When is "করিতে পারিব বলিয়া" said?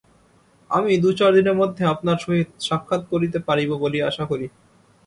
3.11-4.05